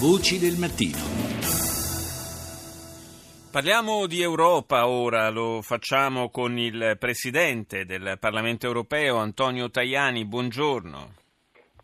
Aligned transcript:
Voci 0.00 0.38
del 0.38 0.54
mattino. 0.56 0.96
Parliamo 3.50 4.06
di 4.06 4.22
Europa 4.22 4.86
ora, 4.86 5.28
lo 5.28 5.60
facciamo 5.60 6.30
con 6.30 6.56
il 6.56 6.94
Presidente 7.00 7.84
del 7.84 8.16
Parlamento 8.20 8.68
europeo, 8.68 9.16
Antonio 9.16 9.68
Tajani. 9.68 10.24
Buongiorno. 10.24 11.14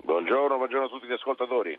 Buongiorno, 0.05 0.57
buongiorno 0.59 0.87
a 0.87 0.89
tutti 0.91 1.09
gli 1.09 1.13
ascoltatori. 1.13 1.77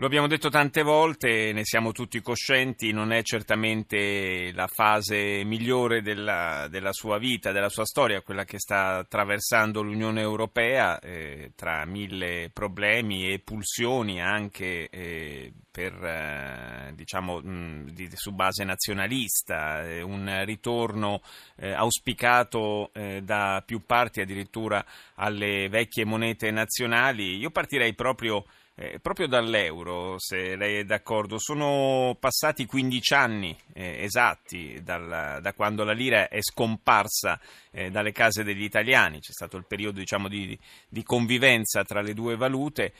Lo 0.00 0.06
abbiamo 0.06 0.28
detto 0.28 0.48
tante 0.48 0.82
volte, 0.82 1.52
ne 1.52 1.64
siamo 1.64 1.90
tutti 1.90 2.20
coscienti, 2.20 2.92
non 2.92 3.10
è 3.10 3.24
certamente 3.24 4.52
la 4.52 4.68
fase 4.68 5.42
migliore 5.42 6.02
della, 6.02 6.68
della 6.70 6.92
sua 6.92 7.18
vita, 7.18 7.50
della 7.50 7.68
sua 7.68 7.84
storia, 7.84 8.22
quella 8.22 8.44
che 8.44 8.60
sta 8.60 8.98
attraversando 8.98 9.82
l'Unione 9.82 10.20
Europea, 10.20 11.00
eh, 11.00 11.50
tra 11.56 11.84
mille 11.84 12.48
problemi 12.52 13.32
e 13.32 13.40
pulsioni 13.40 14.22
anche 14.22 14.88
eh, 14.88 15.52
per, 15.68 15.92
eh, 15.94 16.92
diciamo, 16.94 17.40
mh, 17.40 17.90
di, 17.90 18.08
su 18.14 18.30
base 18.30 18.62
nazionalista, 18.62 19.82
eh, 19.82 20.00
un 20.00 20.44
ritorno 20.44 21.22
eh, 21.56 21.72
auspicato 21.72 22.92
eh, 22.92 23.22
da 23.24 23.64
più 23.66 23.84
parti 23.84 24.20
addirittura 24.20 24.84
alle 25.16 25.68
vecchie 25.68 26.04
monete 26.04 26.52
nazionali. 26.52 27.36
Io 27.36 27.50
partirei 27.50 27.96
proprio 27.96 28.44
eh, 28.80 29.00
proprio 29.00 29.26
dall'euro, 29.26 30.14
se 30.18 30.54
lei 30.54 30.76
è 30.76 30.84
d'accordo, 30.84 31.40
sono 31.40 32.16
passati 32.20 32.64
15 32.64 33.14
anni 33.14 33.56
eh, 33.72 34.04
esatti 34.04 34.80
dal, 34.84 35.40
da 35.42 35.52
quando 35.52 35.82
la 35.82 35.90
lira 35.90 36.28
è 36.28 36.40
scomparsa 36.40 37.40
eh, 37.72 37.90
dalle 37.90 38.12
case 38.12 38.44
degli 38.44 38.62
italiani, 38.62 39.18
c'è 39.18 39.32
stato 39.32 39.56
il 39.56 39.64
periodo 39.66 39.98
diciamo, 39.98 40.28
di, 40.28 40.56
di, 40.88 41.02
convivenza 41.02 41.82
tra 41.82 42.02
le 42.02 42.14
due 42.14 42.36
valute, 42.36 42.92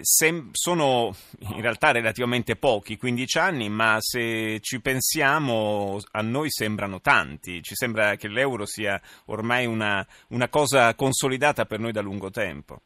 sem- 0.00 0.50
sono 0.50 1.14
in 1.38 1.60
realtà 1.60 1.92
relativamente 1.92 2.56
pochi, 2.56 2.96
15 2.96 3.38
anni, 3.38 3.68
ma 3.68 3.98
se 4.00 4.58
ci 4.60 4.80
pensiamo 4.80 6.00
a 6.10 6.22
noi 6.22 6.50
sembrano 6.50 7.00
tanti, 7.00 7.62
ci 7.62 7.76
sembra 7.76 8.16
che 8.16 8.26
l'euro 8.26 8.66
sia 8.66 9.00
ormai 9.26 9.64
una, 9.66 10.04
una 10.30 10.48
cosa 10.48 10.92
consolidata 10.96 11.66
per 11.66 11.78
noi 11.78 11.92
da 11.92 12.00
lungo 12.00 12.30
tempo. 12.30 12.82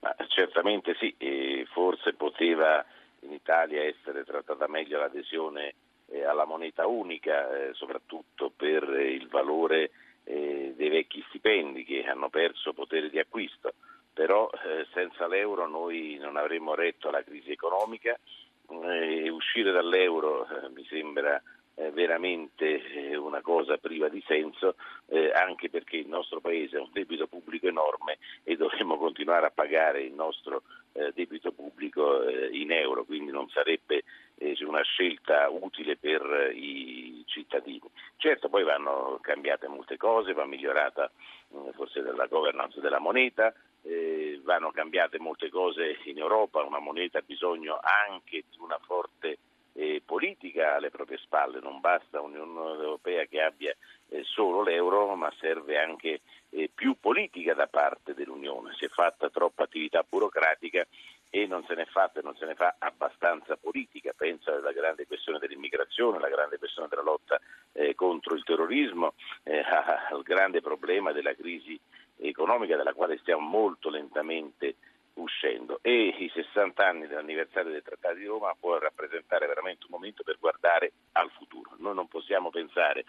Ma 0.00 0.16
certamente 0.28 0.96
sì, 0.98 1.14
forse 1.70 2.14
poteva 2.14 2.84
in 3.20 3.32
Italia 3.32 3.82
essere 3.82 4.24
trattata 4.24 4.66
meglio 4.66 4.98
l'adesione 4.98 5.74
eh, 6.10 6.24
alla 6.24 6.44
moneta 6.44 6.86
unica, 6.86 7.50
eh, 7.54 7.74
soprattutto 7.74 8.50
per 8.54 8.84
il 8.84 9.28
valore 9.28 9.90
eh, 10.24 10.72
dei 10.76 10.88
vecchi 10.88 11.24
stipendi 11.28 11.84
che 11.84 12.04
hanno 12.04 12.28
perso 12.28 12.72
potere 12.72 13.10
di 13.10 13.18
acquisto. 13.18 13.74
Però 14.12 14.50
eh, 14.50 14.86
senza 14.92 15.26
l'euro 15.26 15.66
noi 15.68 16.18
non 16.20 16.36
avremmo 16.36 16.74
retto 16.74 17.08
alla 17.08 17.22
crisi 17.22 17.52
economica 17.52 18.18
eh, 18.68 19.24
e 19.24 19.28
uscire 19.30 19.70
dall'euro 19.70 20.46
eh, 20.46 20.68
mi 20.70 20.84
sembra 20.86 21.40
eh, 21.76 21.90
veramente 21.90 22.82
eh, 22.82 22.99
una 23.30 23.40
cosa 23.40 23.78
priva 23.78 24.08
di 24.08 24.22
senso, 24.26 24.74
eh, 25.06 25.30
anche 25.30 25.70
perché 25.70 25.96
il 25.96 26.08
nostro 26.08 26.40
Paese 26.40 26.76
ha 26.76 26.82
un 26.82 26.90
debito 26.92 27.28
pubblico 27.28 27.68
enorme 27.68 28.18
e 28.42 28.56
dovremmo 28.56 28.98
continuare 28.98 29.46
a 29.46 29.50
pagare 29.50 30.02
il 30.02 30.12
nostro 30.12 30.62
eh, 30.92 31.12
debito 31.14 31.52
pubblico 31.52 32.26
eh, 32.26 32.48
in 32.52 32.72
euro, 32.72 33.04
quindi 33.04 33.30
non 33.30 33.48
sarebbe 33.48 34.02
eh, 34.34 34.56
una 34.66 34.82
scelta 34.82 35.48
utile 35.48 35.96
per 35.96 36.50
i 36.52 37.22
cittadini. 37.26 37.88
Certo 38.16 38.48
poi 38.48 38.64
vanno 38.64 39.18
cambiate 39.22 39.68
molte 39.68 39.96
cose, 39.96 40.32
va 40.32 40.44
migliorata 40.44 41.10
forse 41.74 42.00
la 42.00 42.26
governance 42.26 42.80
della 42.80 43.00
moneta, 43.00 43.52
vanno 44.42 44.70
cambiate 44.70 45.18
molte 45.18 45.48
cose 45.48 45.98
in 46.04 46.18
Europa, 46.18 46.62
una 46.62 46.78
moneta 46.78 47.18
ha 47.18 47.24
bisogno 47.26 47.80
anche 47.82 48.44
di 48.48 48.58
una 48.60 48.78
forte 48.84 49.38
eh, 49.74 50.02
politica 50.04 50.74
alle 50.76 50.90
proprie 50.90 51.18
spalle, 51.18 51.60
non 51.60 51.80
basta 51.80 52.20
un'Unione 52.20 52.82
Europea 52.82 53.24
che 53.26 53.40
abbia 53.40 53.74
eh, 54.08 54.22
solo 54.24 54.62
l'euro, 54.62 55.14
ma 55.14 55.32
serve 55.38 55.78
anche 55.78 56.20
eh, 56.50 56.70
più 56.74 56.96
politica 56.98 57.54
da 57.54 57.66
parte 57.66 58.14
dell'Unione. 58.14 58.74
Si 58.74 58.84
è 58.84 58.88
fatta 58.88 59.30
troppa 59.30 59.64
attività 59.64 60.04
burocratica 60.08 60.86
e 61.30 61.46
non 61.46 61.64
se 61.64 61.74
ne 61.74 61.82
è 61.82 61.86
fatta 61.86 62.18
e 62.18 62.22
non 62.22 62.36
se 62.36 62.44
ne 62.44 62.54
fa 62.54 62.74
abbastanza 62.78 63.56
politica. 63.56 64.12
Pensa 64.16 64.52
alla 64.52 64.72
grande 64.72 65.06
questione 65.06 65.38
dell'immigrazione, 65.38 66.16
alla 66.16 66.28
grande 66.28 66.58
questione 66.58 66.88
della 66.88 67.02
lotta 67.02 67.40
eh, 67.72 67.94
contro 67.94 68.34
il 68.34 68.42
terrorismo, 68.42 69.14
eh, 69.44 69.62
al 70.10 70.22
grande 70.22 70.60
problema 70.60 71.12
della 71.12 71.34
crisi 71.34 71.78
economica 72.16 72.76
della 72.76 72.92
quale 72.92 73.18
stiamo 73.18 73.46
molto 73.46 73.88
lentamente 73.88 74.76
uscendo 75.30 75.78
e 75.82 76.08
i 76.18 76.30
60 76.34 76.84
anni 76.84 77.06
dell'anniversario 77.06 77.70
dei 77.70 77.82
trattati 77.82 78.18
di 78.18 78.26
Roma 78.26 78.54
può 78.58 78.76
rappresentare 78.78 79.46
veramente 79.46 79.84
un 79.84 79.92
momento 79.92 80.24
per 80.24 80.38
guardare 80.38 80.92
al 81.12 81.30
futuro. 81.30 81.70
Noi 81.78 81.94
non 81.94 82.08
possiamo 82.08 82.50
pensare 82.50 83.04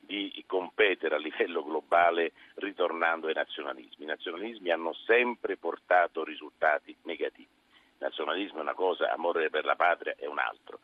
di 0.00 0.44
competere 0.46 1.14
a 1.14 1.18
livello 1.18 1.62
globale 1.62 2.32
ritornando 2.56 3.28
ai 3.28 3.34
nazionalismi. 3.34 4.04
I 4.04 4.08
nazionalismi 4.08 4.70
hanno 4.70 4.92
sempre 5.06 5.56
portato 5.56 6.24
risultati 6.24 6.94
negativi. 7.02 7.48
Il 7.48 8.08
nazionalismo 8.08 8.58
è 8.58 8.62
una 8.62 8.74
cosa, 8.74 9.12
amore 9.12 9.48
per 9.48 9.64
la 9.64 9.76
patria 9.76 10.14
è 10.16 10.26
un 10.26 10.38
altro. 10.38 10.80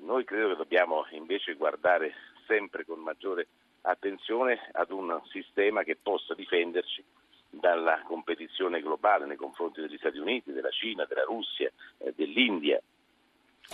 Noi 0.00 0.24
credo 0.24 0.48
che 0.48 0.56
dobbiamo 0.56 1.06
invece 1.10 1.54
guardare 1.54 2.12
sempre 2.46 2.84
con 2.84 2.98
maggiore 2.98 3.46
attenzione 3.82 4.68
ad 4.72 4.90
un 4.90 5.20
sistema 5.30 5.84
che 5.84 5.96
possa 5.96 6.34
difenderci 6.34 7.04
dalla 7.50 8.02
competizione 8.04 8.80
globale 8.80 9.26
nei 9.26 9.36
confronti 9.36 9.80
degli 9.80 9.96
Stati 9.96 10.18
Uniti, 10.18 10.52
della 10.52 10.70
Cina, 10.70 11.04
della 11.04 11.24
Russia, 11.24 11.70
eh, 11.98 12.12
dell'India. 12.16 12.80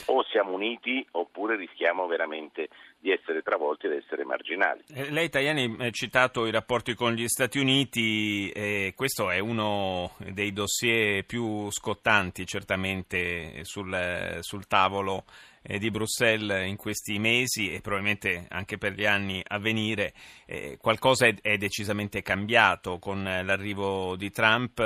O 0.07 0.25
siamo 0.25 0.53
uniti 0.55 1.07
oppure 1.13 1.55
rischiamo 1.55 2.09
veramente 2.09 2.69
di 2.99 3.13
essere 3.13 3.43
travolti 3.43 3.87
ed 3.87 3.93
essere 3.93 4.25
marginali. 4.25 4.83
Eh, 4.93 5.09
lei, 5.11 5.29
Tajani, 5.29 5.77
ha 5.79 5.91
citato 5.91 6.47
i 6.47 6.51
rapporti 6.51 6.95
con 6.95 7.13
gli 7.13 7.29
Stati 7.29 7.61
Uniti, 7.61 8.51
e 8.51 8.93
questo 8.97 9.31
è 9.31 9.39
uno 9.39 10.15
dei 10.33 10.53
dossier 10.53 11.25
più 11.25 11.71
scottanti 11.71 12.45
certamente 12.45 13.63
sul, 13.63 14.39
sul 14.41 14.67
tavolo 14.67 15.19
eh, 15.19 15.54
di 15.67 15.91
Bruxelles 15.91 16.69
in 16.69 16.77
questi 16.77 17.19
mesi 17.19 17.73
e 17.73 17.81
probabilmente 17.81 18.47
anche 18.51 18.77
per 18.77 18.93
gli 18.93 19.07
anni 19.07 19.41
a 19.43 19.59
venire, 19.59 20.13
eh, 20.45 20.77
qualcosa 20.79 21.27
è, 21.27 21.35
è, 21.41 21.57
decisamente 21.57 22.21
cambiato 22.21 22.99
con 22.99 23.23
l'arrivo 23.23 24.15
di 24.17 24.31
Trump. 24.31 24.79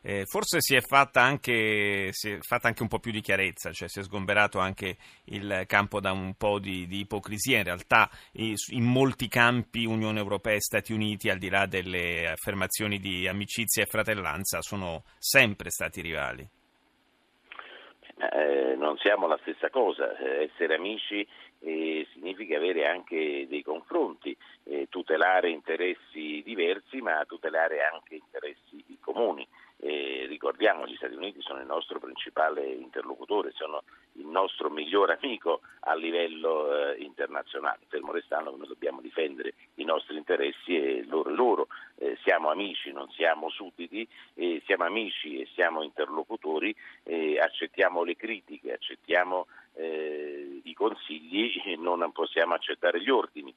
Eh, 0.00 0.24
forse 0.26 0.60
si 0.60 0.74
è, 0.74 0.80
fatta 0.80 1.22
anche, 1.22 2.08
si 2.12 2.30
è 2.30 2.38
fatta 2.40 2.66
anche 2.66 2.82
un 2.82 2.88
po' 2.88 2.98
più 2.98 3.12
di 3.12 3.20
chiarezza, 3.20 3.70
cioè 3.70 3.88
si 3.88 4.00
è 4.00 4.02
sgomberato 4.02 4.58
anche 4.58 4.96
il 5.26 5.64
campo 5.66 6.00
da 6.00 6.10
un 6.10 6.34
po' 6.34 6.58
di, 6.58 6.88
di 6.88 7.00
ipocrisia. 7.00 7.58
In 7.58 7.64
realtà 7.64 8.10
in 8.32 8.84
molti 8.84 9.28
campi 9.28 9.84
Unione 9.84 10.18
Europea 10.18 10.54
e 10.54 10.60
Stati 10.60 10.92
Uniti, 10.92 11.28
al 11.30 11.38
di 11.38 11.48
là 11.48 11.66
delle 11.66 12.28
affermazioni 12.28 12.98
di 12.98 13.28
amicizia 13.28 13.84
e 13.84 13.86
fratellanza, 13.86 14.62
sono 14.62 15.04
sempre 15.16 15.70
stati 15.70 16.00
rivali. 16.00 16.57
Eh, 18.20 18.74
non 18.76 18.96
siamo 18.98 19.28
la 19.28 19.38
stessa 19.42 19.70
cosa, 19.70 20.16
eh, 20.16 20.50
essere 20.50 20.74
amici 20.74 21.24
eh, 21.60 22.04
significa 22.12 22.56
avere 22.56 22.84
anche 22.84 23.46
dei 23.48 23.62
confronti, 23.62 24.36
eh, 24.64 24.88
tutelare 24.88 25.50
interessi 25.50 26.42
diversi 26.44 27.00
ma 27.00 27.24
tutelare 27.26 27.80
anche 27.82 28.16
interessi 28.16 28.84
comuni. 29.00 29.46
Eh, 29.80 30.26
ricordiamo 30.28 30.86
gli 30.86 30.96
Stati 30.96 31.14
Uniti 31.14 31.40
sono 31.40 31.60
il 31.60 31.66
nostro 31.66 32.00
principale 32.00 32.66
interlocutore, 32.66 33.52
sono 33.54 33.84
il 34.14 34.26
nostro 34.26 34.70
miglior 34.70 35.10
amico 35.10 35.60
a 35.80 35.94
livello 35.94 36.90
eh, 36.90 36.96
internazionale, 36.98 37.86
fermo 37.86 38.10
restando 38.10 38.50
che 38.50 38.56
noi 38.56 38.66
dobbiamo 38.66 39.00
difendere 39.00 39.54
i 39.74 39.84
nostri 39.84 40.16
interessi 40.16 40.76
e 40.76 41.04
loro 41.06 41.30
e 41.30 41.34
loro. 41.34 41.68
Eh, 41.96 42.18
siamo 42.24 42.50
amici, 42.50 42.90
non 42.90 43.08
siamo 43.10 43.50
sudditi, 43.50 44.06
siamo 44.64 44.84
amici 44.84 45.40
e 45.40 45.48
siamo 45.54 45.82
interlocutori, 45.82 46.74
accettiamo 47.40 48.02
le 48.02 48.16
critiche, 48.16 48.72
accettiamo 48.72 49.46
eh, 49.74 50.60
i 50.64 50.74
consigli, 50.74 51.76
non 51.78 52.10
possiamo 52.12 52.54
accettare 52.54 53.00
gli 53.00 53.10
ordini 53.10 53.54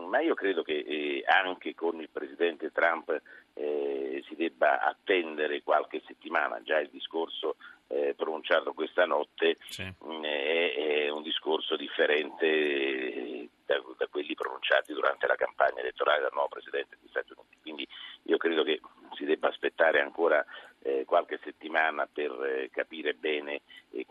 ma 0.00 0.20
io 0.20 0.34
credo 0.34 0.62
che 0.62 0.78
eh, 0.78 1.24
anche 1.26 1.74
con 1.74 2.00
il 2.00 2.08
Presidente 2.10 2.72
Trump 2.72 3.20
eh, 3.54 3.93
si 4.26 4.34
debba 4.34 4.80
attendere 4.80 5.62
qualche 5.62 6.02
settimana, 6.06 6.62
già 6.62 6.78
il 6.78 6.90
discorso 6.90 7.56
eh, 7.88 8.14
pronunciato 8.16 8.72
questa 8.72 9.04
notte 9.04 9.58
sì. 9.68 9.82
mm, 9.82 10.22
è, 10.22 10.74
è, 10.74 11.08
un 11.10 11.22
discorso 11.22 11.76
differente 11.76 12.46
eh, 12.46 13.48
da, 13.66 13.80
da, 13.96 14.06
quelli 14.08 14.34
pronunciati 14.34 14.92
durante 14.92 15.26
la 15.26 15.36
campagna 15.36 15.80
elettorale 15.80 16.20
del 16.20 16.30
nuovo 16.32 16.48
Presidente 16.48 16.96
degli 16.98 17.10
Stati 17.10 17.32
Uniti, 17.36 17.56
quindi 17.60 17.88
io 18.24 18.36
credo 18.36 18.62
che 18.62 18.80
si 19.16 19.24
debba 19.24 19.48
aspettare 19.48 20.00
ancora 20.00 20.44
eh, 20.82 21.04
qualche 21.06 21.38
settimana 21.42 22.08
per 22.10 22.30
eh, 22.42 22.70
capire 22.70 23.14
bene 23.14 23.62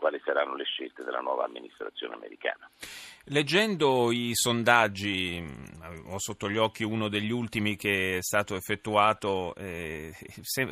quali 0.04 0.20
saranno 0.22 0.54
le 0.54 0.64
scelte 0.64 1.02
della 1.02 1.20
nuova 1.20 1.46
amministrazione 1.46 2.12
americana. 2.12 2.68
Leggendo 3.28 4.12
i 4.12 4.32
sondaggi, 4.34 5.40
mm, 5.40 6.10
ho 6.12 6.18
sotto 6.18 6.50
gli 6.50 6.58
occhi 6.58 6.84
uno 6.84 7.08
degli 7.08 7.30
ultimi 7.30 7.74
che 7.74 8.18
è 8.18 8.22
stato 8.22 8.54
effettuato, 8.54 9.54
eh, 9.54 10.12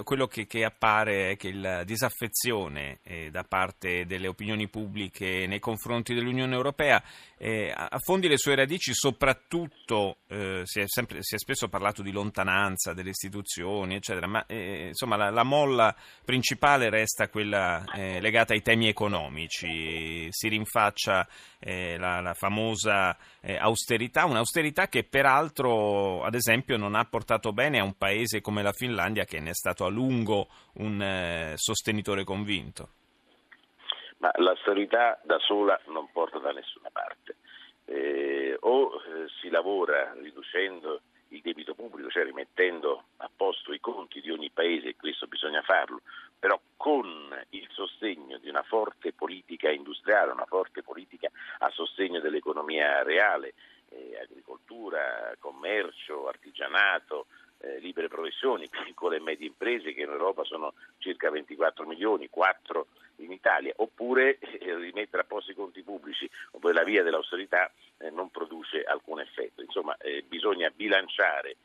quello 0.04 0.26
che, 0.26 0.46
che, 0.46 0.66
appare 0.66 1.30
è 1.30 1.36
che 1.36 1.50
la 1.54 1.82
disaffezione 1.82 2.98
eh, 3.04 3.30
da 3.30 3.44
parte 3.44 4.04
delle 4.04 4.28
opinioni 4.28 4.68
pubbliche 4.68 5.46
nei 5.46 5.60
confronti 5.60 6.12
dell'Unione 6.12 6.54
Europea 6.54 7.02
eh, 7.38 7.74
affondi 7.74 8.28
le 8.28 8.36
sue 8.36 8.54
radici 8.54 8.94
soprattutto, 8.94 10.18
eh, 10.28 10.60
si 10.64 10.78
è, 10.78 10.84
sempre, 10.86 11.18
si, 11.22 11.34
è 11.34 11.38
spesso 11.38 11.68
parlato 11.68 12.00
di 12.00 12.12
lontananza 12.12 12.92
delle 12.92 13.10
istituzioni, 13.10 13.96
eccetera, 13.96 14.28
ma 14.28 14.46
eh, 14.46 14.88
insomma 14.88 15.16
la, 15.16 15.30
la, 15.30 15.42
molla 15.42 15.92
principale 16.24 16.88
resta 16.88 17.28
quella 17.28 17.82
eh, 17.94 18.20
legata 18.20 18.52
ai 18.52 18.62
temi 18.62 18.86
economici, 18.86 19.21
si 19.30 20.48
rinfaccia 20.48 21.26
la, 21.60 22.20
la 22.20 22.34
famosa 22.34 23.16
eh, 23.40 23.56
austerità, 23.56 24.24
un'austerità 24.24 24.88
che 24.88 25.04
peraltro 25.04 26.22
ad 26.22 26.34
esempio 26.34 26.76
non 26.76 26.94
ha 26.94 27.04
portato 27.04 27.52
bene 27.52 27.78
a 27.78 27.84
un 27.84 27.96
paese 27.96 28.40
come 28.40 28.62
la 28.62 28.72
Finlandia 28.72 29.24
che 29.24 29.40
ne 29.40 29.50
è 29.50 29.54
stato 29.54 29.84
a 29.84 29.90
lungo 29.90 30.48
un 30.74 31.00
eh, 31.00 31.52
sostenitore 31.56 32.24
convinto. 32.24 32.88
Ma 34.18 34.30
l'austerità 34.36 35.20
da 35.24 35.38
sola 35.38 35.78
non 35.86 36.08
porta 36.12 36.38
da 36.38 36.52
nessuna 36.52 36.88
parte. 36.92 37.36
Eh, 37.84 38.56
o 38.60 38.92
eh, 38.94 39.26
si 39.40 39.50
lavora 39.50 40.12
riducendo 40.12 41.00
il 41.32 41.40
debito 41.40 41.74
pubblico, 41.74 42.10
cioè 42.10 42.24
rimettendo 42.24 43.04
a 43.18 43.30
posto 43.34 43.72
i 43.72 43.80
conti 43.80 44.20
di 44.20 44.30
ogni 44.30 44.50
paese, 44.50 44.88
e 44.88 44.96
questo 44.96 45.26
bisogna 45.26 45.62
farlo, 45.62 46.02
però 46.38 46.60
con 46.76 47.06
il 47.50 47.66
sostegno 47.70 48.38
di 48.38 48.48
una 48.48 48.62
forte 48.62 49.12
politica 49.12 49.70
industriale, 49.70 50.32
una 50.32 50.46
forte 50.46 50.82
politica 50.82 51.30
a 51.58 51.70
sostegno 51.70 52.20
dell'economia 52.20 53.02
reale, 53.02 53.54
eh, 53.88 54.18
agricoltura, 54.22 55.34
commercio, 55.38 56.28
artigianato, 56.28 57.26
eh, 57.62 57.78
libere 57.78 58.08
professioni, 58.08 58.68
piccole 58.68 59.16
e 59.16 59.20
medie 59.20 59.46
imprese 59.46 59.92
che 59.92 60.02
in 60.02 60.10
Europa 60.10 60.44
sono 60.44 60.74
circa 60.98 61.30
24 61.30 61.86
milioni, 61.86 62.28
4 62.28 62.86
in 63.16 63.32
Italia, 63.32 63.72
oppure 63.76 64.38
eh, 64.38 64.74
rimettere 64.76 65.22
a 65.22 65.26
posto 65.26 65.52
i 65.52 65.54
conti 65.54 65.82
pubblici, 65.82 66.28
oppure 66.52 66.72
la 66.72 66.84
via 66.84 67.02
dell'austerità 67.02 67.70
eh, 67.98 68.10
non 68.10 68.30
produce 68.30 68.82
alcun 68.82 69.20
effetto. 69.20 69.62
Insomma, 69.62 69.96
eh, 69.98 70.24
bisogna 70.26 70.70
bilanciare 70.74 71.56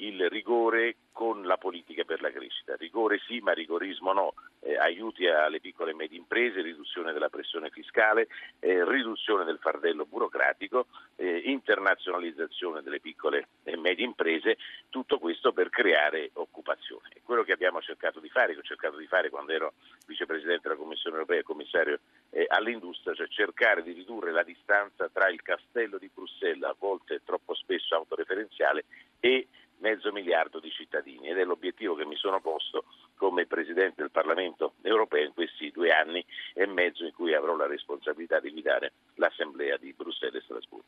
il 0.00 0.28
rigore 0.28 0.96
con 1.12 1.42
la 1.42 1.56
politica 1.56 2.04
per 2.04 2.22
la 2.22 2.30
crescita. 2.30 2.76
Rigore 2.76 3.20
sì, 3.26 3.40
ma 3.40 3.52
rigorismo 3.52 4.12
no. 4.12 4.34
Eh, 4.62 4.76
aiuti 4.76 5.26
alle 5.26 5.60
piccole 5.60 5.90
e 5.90 5.94
medie 5.94 6.18
imprese, 6.18 6.60
riduzione 6.60 7.12
della 7.12 7.28
pressione 7.28 7.70
fiscale, 7.70 8.28
eh, 8.58 8.84
riduzione 8.84 9.44
del 9.44 9.58
fardello 9.58 10.04
burocratico, 10.04 10.86
eh, 11.16 11.42
internazionalizzazione 11.46 12.82
delle 12.82 13.00
piccole 13.00 13.48
e 13.64 13.76
medie 13.76 14.04
imprese, 14.04 14.58
tutto 14.88 15.18
questo 15.18 15.52
per 15.52 15.70
creare 15.70 16.30
occupazione. 16.34 17.08
È 17.14 17.20
quello 17.22 17.42
che 17.42 17.52
abbiamo 17.52 17.80
cercato 17.80 18.20
di 18.20 18.28
fare, 18.28 18.52
che 18.52 18.60
ho 18.60 18.62
cercato 18.62 18.96
di 18.96 19.06
fare 19.06 19.30
quando 19.30 19.52
ero 19.52 19.72
vicepresidente 20.06 20.68
della 20.68 20.80
Commissione 20.80 21.16
europea 21.16 21.40
e 21.40 21.42
commissario 21.42 22.00
eh, 22.30 22.44
all'industria, 22.48 23.14
cioè 23.14 23.28
cercare 23.28 23.82
di 23.82 23.92
ridurre 23.92 24.30
la 24.30 24.42
distanza 24.42 25.08
tra 25.08 25.28
il 25.28 25.40
castello 25.42 25.98
di 25.98 26.10
Bruxelles, 26.12 26.68
a 26.68 26.76
volte 26.78 27.22
troppo 27.24 27.54
spesso 27.54 27.94
autoreferenziale, 27.94 28.84
e 29.20 29.48
mezzo 29.80 30.12
miliardo 30.12 30.60
di 30.60 30.70
cittadini 30.70 31.28
ed 31.28 31.38
è 31.38 31.44
l'obiettivo 31.44 31.94
che 31.94 32.04
mi 32.04 32.16
sono 32.16 32.40
posto 32.40 32.84
come 33.16 33.46
Presidente 33.46 34.00
del 34.00 34.10
Parlamento 34.10 34.74
europeo 34.82 35.24
in 35.26 35.32
questi 35.34 35.70
due 35.70 35.90
anni 35.90 36.24
e 36.54 36.66
mezzo 36.66 37.04
in 37.04 37.12
cui 37.12 37.34
avrò 37.34 37.54
la 37.54 37.66
responsabilità 37.66 38.40
di 38.40 38.50
guidare 38.50 38.92
l'Assemblea 39.16 39.76
di 39.76 39.92
Bruxelles 39.92 40.40
e 40.40 40.44
Strasburgo. 40.44 40.84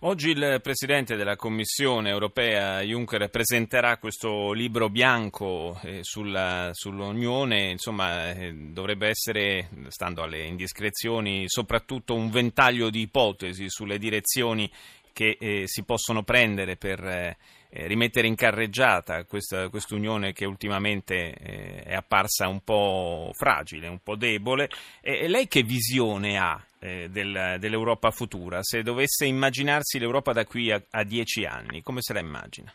Oggi 0.00 0.30
il 0.30 0.60
Presidente 0.62 1.14
della 1.16 1.36
Commissione 1.36 2.10
europea 2.10 2.80
Juncker 2.80 3.28
presenterà 3.30 3.98
questo 3.98 4.52
libro 4.52 4.88
bianco 4.88 5.78
eh, 5.84 6.00
sulla, 6.02 6.70
sull'Unione, 6.72 7.70
insomma 7.70 8.32
eh, 8.32 8.52
dovrebbe 8.52 9.08
essere, 9.08 9.68
stando 9.88 10.22
alle 10.22 10.42
indiscrezioni, 10.42 11.44
soprattutto 11.46 12.14
un 12.14 12.30
ventaglio 12.30 12.90
di 12.90 13.02
ipotesi 13.02 13.68
sulle 13.68 13.98
direzioni 13.98 14.70
che 15.12 15.38
eh, 15.40 15.62
si 15.66 15.82
possono 15.84 16.24
prendere 16.24 16.76
per 16.76 17.02
eh, 17.02 17.36
rimettere 17.70 18.26
in 18.26 18.34
carreggiata 18.34 19.24
questa 19.24 19.68
unione 19.94 20.32
che 20.32 20.44
ultimamente 20.44 21.34
eh, 21.34 21.82
è 21.82 21.94
apparsa 21.94 22.48
un 22.48 22.60
po' 22.60 23.30
fragile, 23.34 23.88
un 23.88 24.00
po' 24.02 24.16
debole. 24.16 24.68
E, 25.00 25.28
lei 25.28 25.48
che 25.48 25.62
visione 25.62 26.38
ha 26.38 26.62
eh, 26.78 27.08
del, 27.10 27.56
dell'Europa 27.58 28.10
futura? 28.10 28.62
Se 28.62 28.82
dovesse 28.82 29.26
immaginarsi 29.26 29.98
l'Europa 29.98 30.32
da 30.32 30.44
qui 30.44 30.70
a, 30.70 30.82
a 30.90 31.04
dieci 31.04 31.44
anni, 31.44 31.82
come 31.82 32.00
se 32.00 32.12
la 32.12 32.20
immagina? 32.20 32.72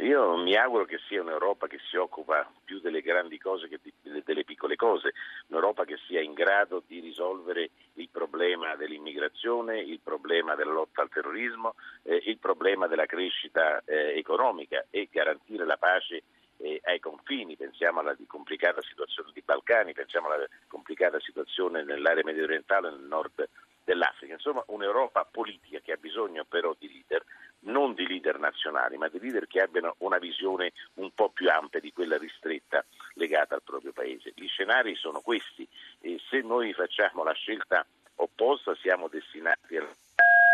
Io 0.00 0.36
mi 0.36 0.54
auguro 0.54 0.84
che 0.84 0.98
sia 1.08 1.20
un'Europa 1.20 1.66
che 1.66 1.80
si 1.88 1.96
occupa 1.96 2.48
più 2.64 2.78
delle 2.78 3.00
grandi 3.00 3.36
cose 3.38 3.68
che 3.68 3.80
delle 4.24 4.44
piccole 4.44 4.76
cose, 4.76 5.12
un'Europa 5.48 5.84
che 5.84 5.96
sia 6.06 6.20
in 6.20 6.34
grado 6.34 6.82
di 6.86 7.00
risolvere 7.00 7.70
il 7.94 8.08
problema 8.08 8.76
dell'immigrazione, 8.76 9.80
il 9.80 9.98
problema 10.00 10.54
della 10.54 10.72
lotta 10.72 11.02
al 11.02 11.08
terrorismo, 11.08 11.74
eh, 12.04 12.22
il 12.26 12.38
problema 12.38 12.86
della 12.86 13.06
crescita 13.06 13.82
eh, 13.84 14.16
economica 14.16 14.86
e 14.90 15.08
garantire 15.10 15.64
la 15.64 15.76
pace 15.76 16.22
eh, 16.58 16.80
ai 16.84 17.00
confini, 17.00 17.56
pensiamo 17.56 17.98
alla 17.98 18.16
complicata 18.28 18.80
situazione 18.82 19.30
dei 19.32 19.42
Balcani, 19.44 19.94
pensiamo 19.94 20.28
alla 20.28 20.46
complicata 20.68 21.18
situazione 21.18 21.82
nell'area 21.82 22.22
medio 22.24 22.44
orientale, 22.44 22.90
nel 22.90 23.00
nord 23.00 23.48
dell'Africa, 23.82 24.34
insomma 24.34 24.62
un'Europa 24.66 25.24
politica 25.24 25.80
che 25.80 25.92
ha 25.92 25.96
bisogno 25.96 26.44
però 26.44 26.74
di 26.78 26.88
leader 26.88 27.24
non 27.60 27.94
di 27.94 28.06
leader 28.06 28.38
nazionali, 28.70 28.96
ma 28.96 29.08
di 29.08 29.18
leader 29.18 29.46
che 29.46 29.60
abbiano 29.60 29.94
una 29.98 30.18
visione 30.18 30.72
un 30.94 31.10
po' 31.12 31.30
più 31.30 31.50
ampia 31.50 31.80
di 31.80 31.92
quella 31.92 32.16
ristretta 32.18 32.84
legata 33.14 33.54
al 33.54 33.62
proprio 33.62 33.92
paese. 33.92 34.32
Gli 34.34 34.46
scenari 34.46 34.94
sono 34.94 35.20
questi 35.20 35.66
e 36.00 36.20
se 36.28 36.40
noi 36.40 36.72
facciamo 36.72 37.24
la 37.24 37.32
scelta 37.32 37.84
opposta 38.16 38.74
siamo 38.76 39.08
destinati 39.08 39.76
a, 39.76 39.86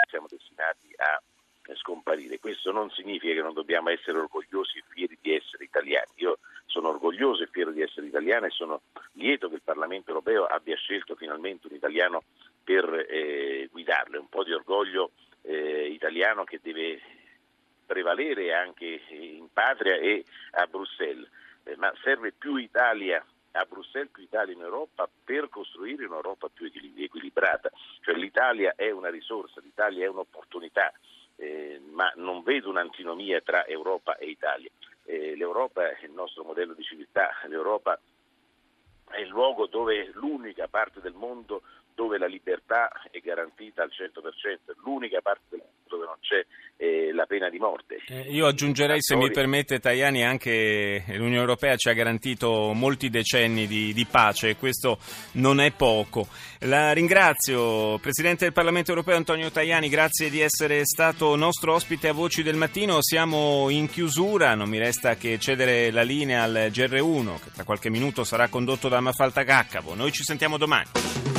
siamo 0.08 0.26
destinati 0.28 0.93
a 0.96 1.20
scomparire. 1.76 2.38
Questo 2.38 2.72
non 2.72 2.90
significa 2.90 3.34
che 3.34 3.43
non 3.43 3.55
dobbiamo 3.55 3.90
essere 3.90 4.19
orgogliosi 4.19 4.78
e 4.78 4.84
fieri 4.88 5.19
di 5.20 5.34
essere 5.34 5.64
italiani. 5.64 6.11
Io 6.16 6.38
sono 6.66 6.88
orgoglioso 6.88 7.43
e 7.43 7.49
fiero 7.50 7.70
di 7.70 7.82
essere 7.82 8.06
italiano 8.06 8.46
e 8.46 8.50
sono 8.50 8.82
lieto 9.12 9.49
che 9.49 9.56
il 9.56 9.62
Parlamento 9.62 10.11
europeo 10.11 10.44
abbia 10.44 10.76
scelto 10.76 11.14
finalmente 11.14 11.66
un 11.69 11.75
italiano 11.75 12.25
per 12.62 13.06
eh, 13.08 13.69
guidarlo. 13.70 14.16
È 14.16 14.20
un 14.20 14.28
po' 14.28 14.44
di 14.44 14.52
orgoglio 14.52 15.12
eh, 15.43 15.88
italiano 15.88 16.44
che 16.44 16.61
deve 16.62 17.00
prevalere 17.85 18.53
anche 18.53 19.03
in 19.11 19.49
patria 19.53 19.97
e 19.97 20.25
a 20.53 20.67
Bruxelles, 20.67 21.29
eh, 21.65 21.77
ma 21.77 21.93
serve 22.03 22.33
più 22.33 22.57
Italia 22.57 23.25
a 23.53 23.65
Bruxelles, 23.65 24.11
più 24.11 24.23
Italia 24.23 24.55
in 24.55 24.61
Europa 24.61 25.09
per 25.25 25.49
costruire 25.49 26.07
un'Europa 26.07 26.49
più 26.49 26.71
equilibrata. 26.97 27.71
Cioè 28.00 28.14
l'Italia 28.14 28.75
è 28.75 28.91
una 28.91 29.11
risorsa, 29.11 29.61
l'Italia 29.61 30.05
è 30.05 30.09
un'opportunità, 30.09 30.93
eh, 31.37 31.81
ma 31.93 32.12
non 32.17 32.43
vedo 32.43 32.71
un'antinomia 32.71 33.41
tra 33.43 33.67
Europa 33.67 34.17
e 34.17 34.26
Italia. 34.26 34.71
Eh, 35.05 35.37
L'Europa 35.37 35.88
è 35.91 36.05
il 36.05 36.12
nostro 36.12 36.43
modello 36.45 36.75
di 36.75 36.83
civiltà, 36.83 37.31
l'Europa 37.47 37.99
è 39.11 39.21
il 39.21 39.29
luogo 39.29 39.67
dove 39.67 40.11
l'unica 40.14 40.67
parte 40.67 41.00
del 41.00 41.12
mondo 41.12 41.62
dove 41.95 42.19
la 42.19 42.27
libertà 42.27 42.91
è 43.11 43.19
garantita 43.21 43.83
al 43.83 43.91
100%, 43.91 44.75
l'unica 44.85 45.21
parte 45.21 45.43
del 45.51 45.61
mondo 45.61 45.75
dove 45.89 46.05
non 46.07 46.17
c'è 46.21 46.45
eh, 46.77 47.13
la 47.13 47.25
pena 47.27 47.49
di 47.49 47.59
morte. 47.59 47.99
Eh, 48.07 48.33
io 48.33 48.47
aggiungerei, 48.47 49.01
se 49.01 49.17
mi 49.17 49.31
permette 49.31 49.79
Tajani, 49.79 50.25
anche 50.25 51.05
l'Unione 51.09 51.37
Europea 51.37 51.77
ci 51.77 51.89
ha 51.89 51.93
garantito 51.93 52.73
molti 52.73 53.11
decenni 53.11 53.67
di, 53.67 53.93
di, 53.93 54.07
pace 54.07 54.51
e 54.51 54.57
questo 54.57 54.99
non 55.33 55.61
è 55.61 55.71
poco. 55.73 56.27
La 56.61 56.93
ringrazio, 56.93 57.99
Presidente 57.99 58.45
del 58.45 58.53
Parlamento 58.53 58.91
Europeo 58.91 59.17
Antonio 59.17 59.51
Tajani, 59.51 59.89
grazie 59.89 60.31
di 60.31 60.41
essere 60.41 60.85
stato 60.85 61.37
nostro 61.37 61.75
ospite 61.75 62.09
a 62.09 62.13
Voci 62.13 62.43
del 62.43 62.57
Mattino. 62.57 62.99
Siamo 63.01 63.69
in 63.71 63.89
chiusura, 63.89 64.55
non 64.55 64.69
mi 64.69 64.79
resta 64.79 65.17
che 65.17 65.39
cedere 65.39 65.91
la 65.91 66.03
linea 66.03 66.43
al 66.43 66.69
GR1 66.71 67.43
che 67.43 67.51
tra 67.53 67.65
qualche 67.65 67.91
minuto 67.91 68.25
sarà 68.25 68.49
condotto 68.49 68.89
da 68.89 69.01
Mafalda 69.01 69.43
Gaccavo. 69.43 69.95
Noi 69.95 70.13
ci 70.13 70.25
sentiamo 70.25 70.57
domani. 70.57 71.34